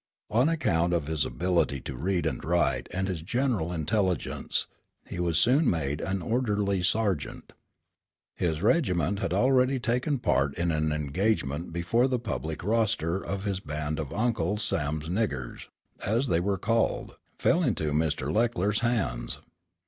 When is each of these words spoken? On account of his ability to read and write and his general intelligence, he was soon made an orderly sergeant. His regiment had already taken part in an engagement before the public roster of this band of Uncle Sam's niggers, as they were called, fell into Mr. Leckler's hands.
On 0.31 0.49
account 0.49 0.93
of 0.93 1.05
his 1.05 1.25
ability 1.25 1.79
to 1.81 1.95
read 1.95 2.25
and 2.25 2.43
write 2.43 2.87
and 2.91 3.07
his 3.07 3.21
general 3.21 3.71
intelligence, 3.71 4.65
he 5.07 5.19
was 5.19 5.37
soon 5.37 5.69
made 5.69 6.01
an 6.01 6.23
orderly 6.23 6.81
sergeant. 6.81 7.53
His 8.33 8.63
regiment 8.63 9.19
had 9.19 9.31
already 9.31 9.79
taken 9.79 10.17
part 10.17 10.57
in 10.57 10.71
an 10.71 10.91
engagement 10.91 11.71
before 11.71 12.07
the 12.07 12.17
public 12.17 12.63
roster 12.63 13.23
of 13.23 13.43
this 13.43 13.59
band 13.59 13.99
of 13.99 14.11
Uncle 14.11 14.57
Sam's 14.57 15.07
niggers, 15.07 15.67
as 16.03 16.29
they 16.29 16.39
were 16.39 16.57
called, 16.57 17.17
fell 17.37 17.61
into 17.61 17.91
Mr. 17.91 18.33
Leckler's 18.33 18.79
hands. 18.79 19.37